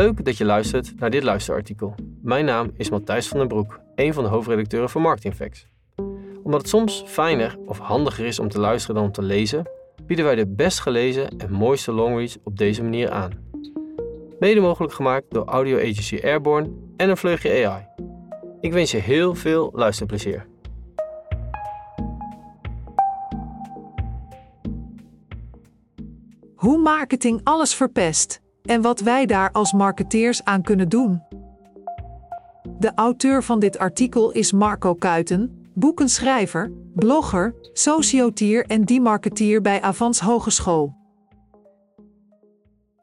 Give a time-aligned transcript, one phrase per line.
[0.00, 1.94] Leuk dat je luistert naar dit luisterartikel.
[2.22, 5.66] Mijn naam is Matthijs van den Broek, een van de hoofdredacteuren van Marketingfacts.
[6.42, 9.70] Omdat het soms fijner of handiger is om te luisteren dan om te lezen,
[10.06, 13.30] bieden wij de best gelezen en mooiste longreads op deze manier aan.
[14.38, 17.86] Mede mogelijk gemaakt door audio agency Airborne en een vleugje AI.
[18.60, 20.46] Ik wens je heel veel luisterplezier.
[26.54, 31.22] Hoe marketing alles verpest en wat wij daar als marketeers aan kunnen doen.
[32.78, 40.20] De auteur van dit artikel is Marco Kuiten, boekenschrijver, blogger, sociotier en demarketeer bij Avans
[40.20, 40.98] Hogeschool.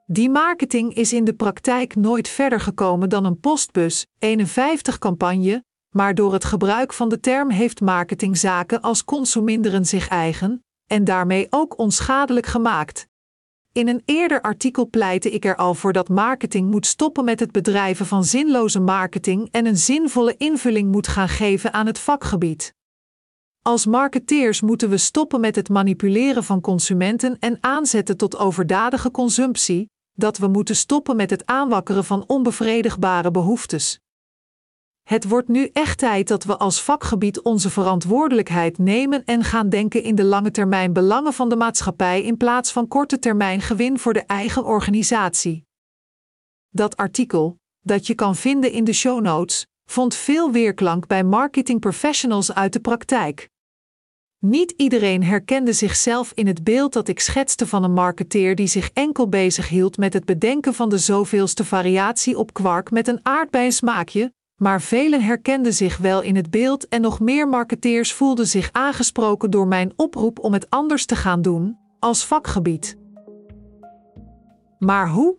[0.05, 6.16] Die marketing is in de praktijk nooit verder gekomen dan een postbus 51 campagne, maar
[6.16, 11.47] door het gebruik van de term heeft marketing zaken als consuminderen zich eigen en daarmee
[11.49, 13.08] ook onschadelijk gemaakt.
[13.78, 17.52] In een eerder artikel pleitte ik er al voor dat marketing moet stoppen met het
[17.52, 22.73] bedrijven van zinloze marketing en een zinvolle invulling moet gaan geven aan het vakgebied.
[23.61, 29.89] Als marketeers moeten we stoppen met het manipuleren van consumenten en aanzetten tot overdadige consumptie,
[30.14, 34.00] dat we moeten stoppen met het aanwakkeren van onbevredigbare behoeftes.
[35.08, 40.03] Het wordt nu echt tijd dat we als vakgebied onze verantwoordelijkheid nemen en gaan denken
[40.03, 44.14] in de lange termijn belangen van de maatschappij in plaats van korte termijn gewin voor
[44.14, 45.66] de eigen organisatie.
[46.69, 51.80] Dat artikel, dat je kan vinden in de show notes, vond veel weerklank bij marketing
[51.80, 53.49] professionals uit de praktijk.
[54.39, 58.89] Niet iedereen herkende zichzelf in het beeld dat ik schetste van een marketeer die zich
[58.94, 64.36] enkel bezig hield met het bedenken van de zoveelste variatie op kwark met een aardbeiensmaakje,
[64.58, 69.52] maar velen herkenden zich wel in het beeld en nog meer marketeers voelden zich aangesproken
[69.52, 72.97] door mijn oproep om het anders te gaan doen, als vakgebied.
[74.80, 75.37] Maar hoe?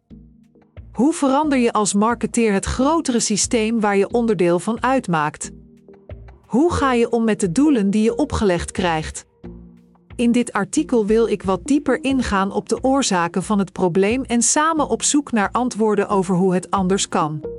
[0.92, 5.50] Hoe verander je als marketeer het grotere systeem waar je onderdeel van uitmaakt?
[6.46, 9.26] Hoe ga je om met de doelen die je opgelegd krijgt?
[10.16, 14.42] In dit artikel wil ik wat dieper ingaan op de oorzaken van het probleem en
[14.42, 17.57] samen op zoek naar antwoorden over hoe het anders kan.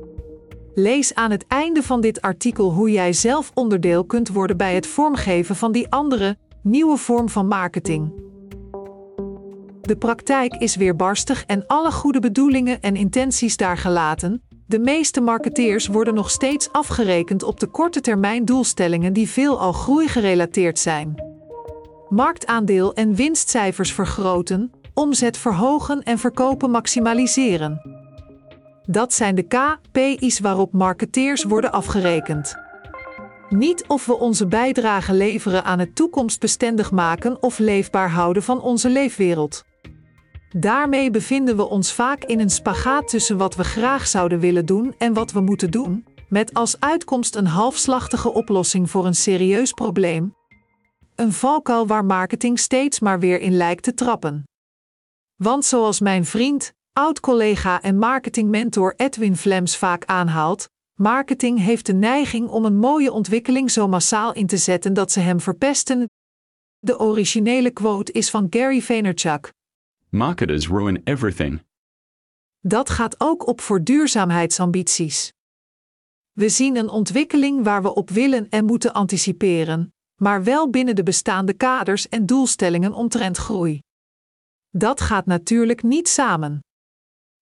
[0.81, 4.88] Lees aan het einde van dit artikel hoe jij zelf onderdeel kunt worden bij het
[4.88, 8.13] vormgeven van die andere, nieuwe vorm van marketing.
[9.81, 14.41] De praktijk is weerbarstig en alle goede bedoelingen en intenties daar gelaten.
[14.67, 20.79] De meeste marketeers worden nog steeds afgerekend op de korte termijn doelstellingen die veelal groeigerelateerd
[20.79, 21.23] zijn.
[22.09, 27.98] Marktaandeel en winstcijfers vergroten, omzet verhogen en verkopen maximaliseren.
[28.91, 32.55] Dat zijn de KPI's waarop marketeers worden afgerekend.
[33.50, 38.89] Niet of we onze bijdrage leveren aan het toekomstbestendig maken of leefbaar houden van onze
[38.89, 39.63] leefwereld.
[40.49, 44.95] Daarmee bevinden we ons vaak in een spagaat tussen wat we graag zouden willen doen
[44.97, 50.35] en wat we moeten doen, met als uitkomst een halfslachtige oplossing voor een serieus probleem.
[51.16, 54.44] Een valkuil waar marketing steeds maar weer in lijkt te trappen.
[55.35, 62.49] Want zoals mijn vriend, oud-collega en marketingmentor Edwin Flems vaak aanhaalt, marketing heeft de neiging
[62.49, 66.09] om een mooie ontwikkeling zo massaal in te zetten dat ze hem verpesten.
[66.79, 69.53] De originele quote is van Gary Vaynerchuk.
[70.09, 71.65] Marketers ruin everything.
[72.59, 75.33] Dat gaat ook op voor duurzaamheidsambities.
[76.31, 81.03] We zien een ontwikkeling waar we op willen en moeten anticiperen, maar wel binnen de
[81.03, 83.81] bestaande kaders en doelstellingen omtrent groei.
[84.69, 86.59] Dat gaat natuurlijk niet samen.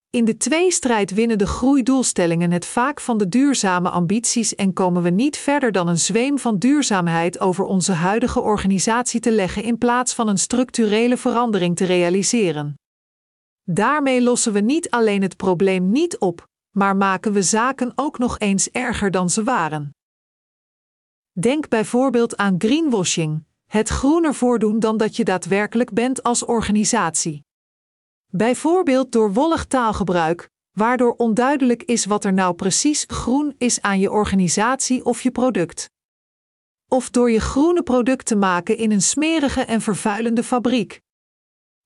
[0.10, 5.10] In de tweestrijd winnen de groeidoelstellingen het vaak van de duurzame ambities en komen we
[5.10, 10.14] niet verder dan een zweem van duurzaamheid over onze huidige organisatie te leggen in plaats
[10.14, 12.76] van een structurele verandering te realiseren.
[13.64, 18.40] Daarmee lossen we niet alleen het probleem niet op, maar maken we zaken ook nog
[18.40, 19.96] eens erger dan ze waren.
[21.32, 27.46] Denk bijvoorbeeld aan greenwashing, het groener voordoen dan dat je daadwerkelijk bent als organisatie.
[28.30, 34.12] Bijvoorbeeld door wollig taalgebruik, waardoor onduidelijk is wat er nou precies groen is aan je
[34.12, 35.90] organisatie of je product.
[36.88, 41.02] Of door je groene product te maken in een smerige en vervuilende fabriek.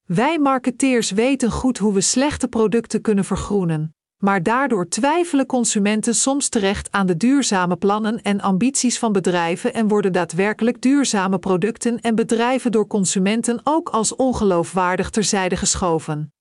[0.06, 6.50] Wij marketeers weten goed hoe we slechte producten kunnen vergroenen, maar daardoor twijfelen consumenten soms
[6.50, 12.16] terecht aan de duurzame plannen en ambities van bedrijven en worden daadwerkelijk duurzame producten en
[12.16, 16.34] bedrijven door consumenten ook als ongeloofwaardig terzijde geschoven.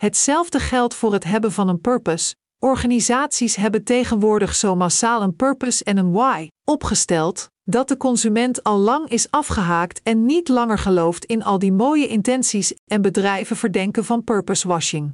[0.00, 2.34] Hetzelfde geldt voor het hebben van een purpose.
[2.58, 8.78] Organisaties hebben tegenwoordig zo massaal een purpose en een why opgesteld, dat de consument al
[8.78, 14.04] lang is afgehaakt en niet langer gelooft in al die mooie intenties en bedrijven verdenken
[14.04, 15.12] van purpose washing.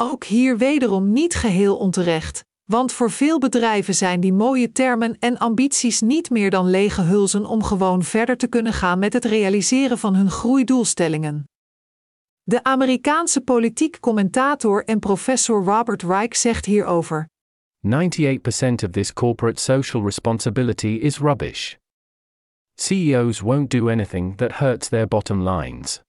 [0.00, 5.38] Ook hier wederom niet geheel onterecht, want voor veel bedrijven zijn die mooie termen en
[5.38, 9.98] ambities niet meer dan lege hulzen om gewoon verder te kunnen gaan met het realiseren
[9.98, 11.44] van hun groeidoelstellingen.
[12.42, 17.28] De Amerikaanse politiek commentator en professor Robert Reich zegt hierover:
[17.86, 17.90] 98%
[18.84, 21.74] of this corporate social responsibility is rubbish.
[22.74, 26.00] CEOs won't do anything that hurts their bottom lines.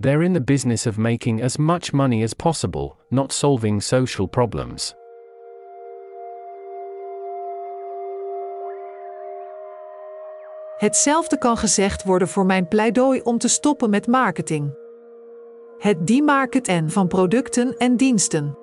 [0.00, 4.94] They're in the business of making as much money as possible, not solving social problems.
[10.76, 14.76] Hetzelfde kan gezegd worden voor mijn pleidooi om te stoppen met marketing.
[15.78, 18.58] Het demarketen van producten en diensten.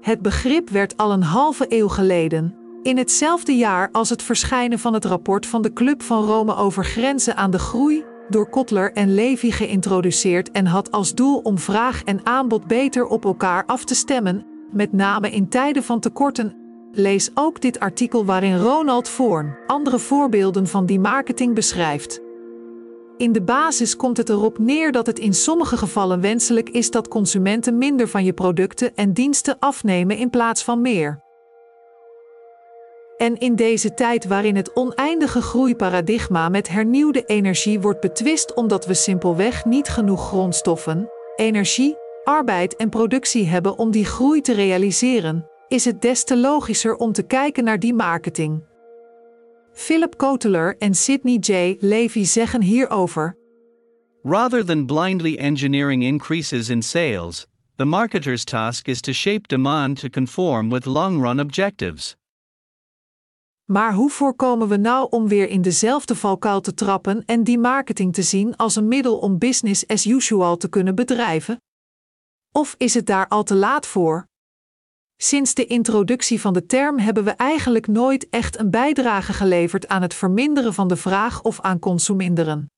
[0.00, 4.94] Het begrip werd al een halve eeuw geleden, in hetzelfde jaar als het verschijnen van
[4.94, 9.14] het rapport van de Club van Rome over grenzen aan de groei, door Kotler en
[9.14, 13.94] Levy geïntroduceerd en had als doel om vraag en aanbod beter op elkaar af te
[13.94, 16.56] stemmen, met name in tijden van tekorten.
[16.92, 22.20] Lees ook dit artikel waarin Ronald Voorn andere voorbeelden van die marketing beschrijft.
[23.16, 27.08] In de basis komt het erop neer dat het in sommige gevallen wenselijk is dat
[27.08, 31.21] consumenten minder van je producten en diensten afnemen in plaats van meer.
[33.22, 38.94] En in deze tijd waarin het oneindige groeiparadigma met hernieuwde energie wordt betwist omdat we
[38.94, 45.84] simpelweg niet genoeg grondstoffen, energie, arbeid en productie hebben om die groei te realiseren, is
[45.84, 48.62] het des te logischer om te kijken naar die marketing.
[49.72, 51.76] Philip Kotler en Sidney J.
[51.80, 53.36] Levy zeggen hierover:
[54.22, 57.46] Rather than blindly engineering increases in sales,
[57.76, 62.20] the marketer's task is to shape demand to conform with long run objectives.
[63.72, 68.14] Maar hoe voorkomen we nou om weer in dezelfde valkuil te trappen en die marketing
[68.14, 71.56] te zien als een middel om business as usual te kunnen bedrijven?
[72.50, 74.26] Of is het daar al te laat voor?
[75.16, 80.02] Sinds de introductie van de term hebben we eigenlijk nooit echt een bijdrage geleverd aan
[80.02, 82.70] het verminderen van de vraag of aan consuminderen.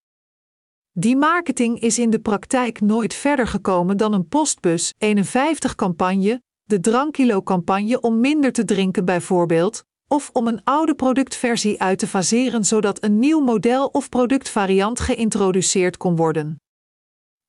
[0.92, 6.80] Die marketing is in de praktijk nooit verder gekomen dan een postbus 51 campagne, de
[6.80, 12.64] drankilo campagne om minder te drinken bijvoorbeeld, of om een oude productversie uit te faseren
[12.64, 16.56] zodat een nieuw model of productvariant geïntroduceerd kon worden.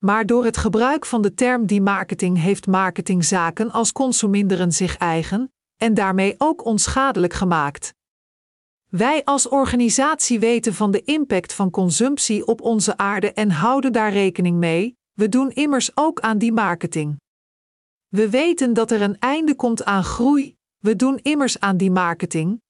[0.05, 5.53] Maar door het gebruik van de term die marketing heeft marketingzaken als consuminderen zich eigen
[5.77, 7.93] en daarmee ook onschadelijk gemaakt.
[8.89, 14.11] Wij als organisatie weten van de impact van consumptie op onze aarde en houden daar
[14.11, 17.19] rekening mee, we doen immers ook aan die marketing.
[18.07, 20.54] We weten dat er een einde komt aan groei,
[20.85, 22.61] we doen immers aan die marketing.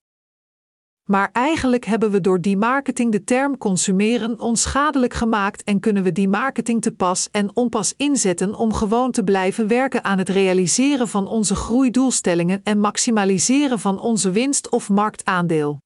[1.09, 6.11] Maar eigenlijk hebben we door die marketing de term consumeren onschadelijk gemaakt en kunnen we
[6.11, 11.07] die marketing te pas en onpas inzetten om gewoon te blijven werken aan het realiseren
[11.07, 15.79] van onze groeidoelstellingen en maximaliseren van onze winst of marktaandeel.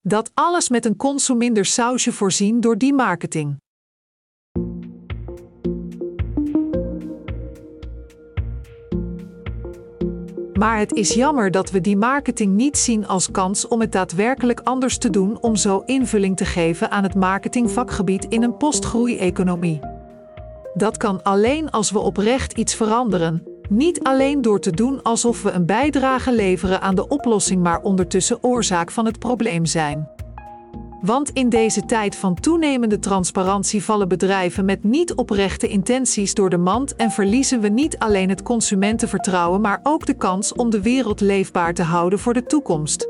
[0.00, 3.56] Dat alles met een consuminder sausje voorzien door die marketing.
[10.58, 14.60] Maar het is jammer dat we die marketing niet zien als kans om het daadwerkelijk
[14.64, 19.80] anders te doen om zo invulling te geven aan het marketingvakgebied in een postgroei-economie.
[20.74, 25.50] Dat kan alleen als we oprecht iets veranderen, niet alleen door te doen alsof we
[25.50, 30.15] een bijdrage leveren aan de oplossing, maar ondertussen oorzaak van het probleem zijn.
[31.06, 36.56] Want in deze tijd van toenemende transparantie vallen bedrijven met niet oprechte intenties door de
[36.56, 41.20] mand en verliezen we niet alleen het consumentenvertrouwen, maar ook de kans om de wereld
[41.20, 43.08] leefbaar te houden voor de toekomst.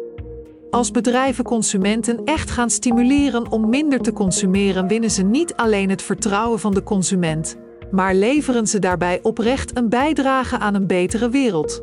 [0.71, 6.03] Als bedrijven consumenten echt gaan stimuleren om minder te consumeren, winnen ze niet alleen het
[6.03, 7.57] vertrouwen van de consument,
[7.91, 11.83] maar leveren ze daarbij oprecht een bijdrage aan een betere wereld.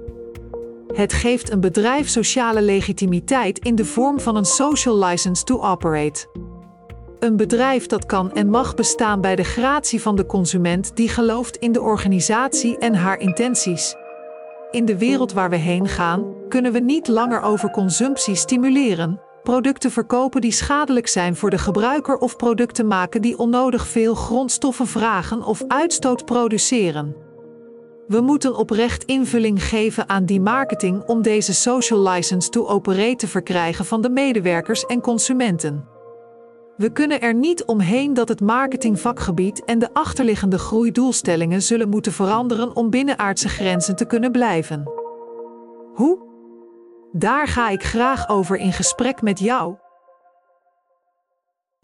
[0.93, 6.27] Het geeft een bedrijf sociale legitimiteit in de vorm van een social license to operate.
[7.19, 11.57] Een bedrijf dat kan en mag bestaan bij de gratie van de consument die gelooft
[11.57, 13.95] in de organisatie en haar intenties.
[14.71, 19.91] In de wereld waar we heen gaan, kunnen we niet langer over consumptie stimuleren, producten
[19.91, 25.43] verkopen die schadelijk zijn voor de gebruiker of producten maken die onnodig veel grondstoffen vragen
[25.43, 27.15] of uitstoot produceren.
[28.07, 33.27] We moeten oprecht invulling geven aan die marketing om deze social license to operate te
[33.27, 35.87] verkrijgen van de medewerkers en consumenten.
[36.77, 42.75] We kunnen er niet omheen dat het marketingvakgebied en de achterliggende groeidoelstellingen zullen moeten veranderen
[42.75, 44.91] om binnenaardse grenzen te kunnen blijven.
[45.93, 46.31] Hoe?
[47.11, 49.75] Daar ga ik graag over in gesprek met jou.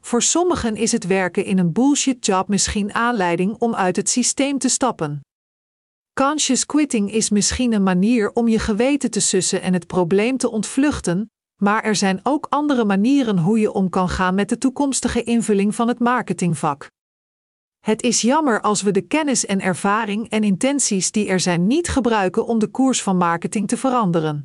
[0.02, 4.58] Voor sommigen is het werken in een bullshit job misschien aanleiding om uit het systeem
[4.58, 5.22] te stappen.
[6.26, 10.50] Conscious quitting is misschien een manier om je geweten te sussen en het probleem te
[10.52, 15.24] ontvluchten, maar er zijn ook andere manieren hoe je om kan gaan met de toekomstige
[15.24, 16.88] invulling van het marketingvak.
[17.80, 21.88] Het is jammer als we de kennis en ervaring en intenties die er zijn niet
[21.88, 24.44] gebruiken om de koers van marketing te veranderen.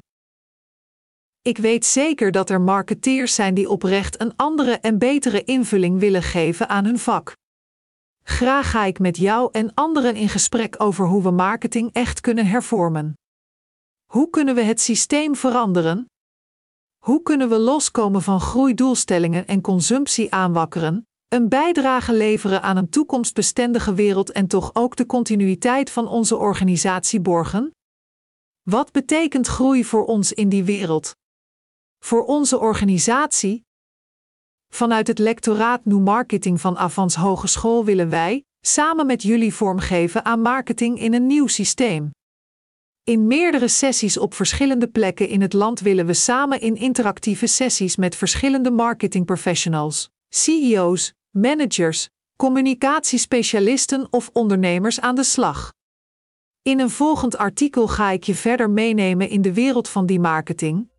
[1.43, 6.23] Ik weet zeker dat er marketeers zijn die oprecht een andere en betere invulling willen
[6.23, 7.35] geven aan hun vak.
[8.26, 12.47] Graag ga ik met jou en anderen in gesprek over hoe we marketing echt kunnen
[12.47, 13.14] hervormen.
[14.12, 16.07] Hoe kunnen we het systeem veranderen?
[17.04, 23.95] Hoe kunnen we loskomen van groeidoelstellingen en consumptie aanwakkeren, een bijdrage leveren aan een toekomstbestendige
[23.95, 27.71] wereld en toch ook de continuïteit van onze organisatie borgen?
[28.62, 31.16] Wat betekent groei voor ons in die wereld?
[31.99, 33.63] Voor onze organisatie?
[34.75, 40.40] Vanuit het lectoraat New Marketing van Avans Hogeschool willen wij, samen met jullie vormgeven aan
[40.40, 42.11] marketing in een nieuw systeem.
[43.04, 47.97] In meerdere sessies op verschillende plekken in het land willen we samen in interactieve sessies
[47.97, 55.73] met verschillende marketingprofessionals, CEO's, managers, communicatiespecialisten of ondernemers aan de slag.
[56.62, 60.93] In een volgend artikel ga ik je verder meenemen in de wereld van die marketing.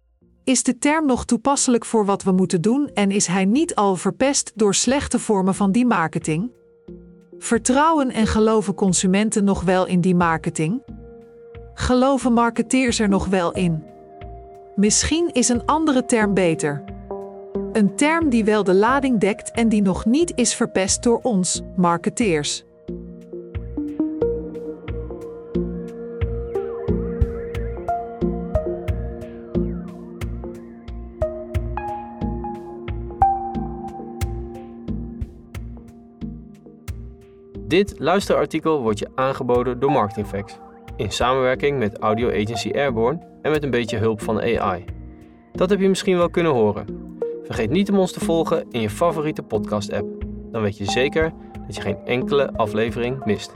[0.45, 3.95] Is de term nog toepasselijk voor wat we moeten doen en is hij niet al
[3.95, 6.51] verpest door slechte vormen van die marketing?
[7.37, 10.83] Vertrouwen en geloven consumenten nog wel in die marketing?
[11.73, 13.83] Geloven marketeers er nog wel in?
[14.75, 16.83] Misschien is een andere term beter.
[17.71, 21.61] Een term die wel de lading dekt en die nog niet is verpest door ons,
[21.75, 22.65] marketeers.
[37.75, 40.57] Dit luisterartikel wordt je aangeboden door MarketingFacts
[40.95, 44.85] in samenwerking met audio agency Airborne en met een beetje hulp van AI.
[45.51, 46.85] Dat heb je misschien wel kunnen horen.
[47.43, 50.25] Vergeet niet om ons te volgen in je favoriete podcast-app.
[50.51, 51.33] Dan weet je zeker
[51.65, 53.53] dat je geen enkele aflevering mist.